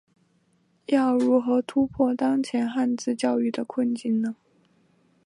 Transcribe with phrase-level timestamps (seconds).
[0.87, 4.35] 要如何突破当前汉字教育的困境呢？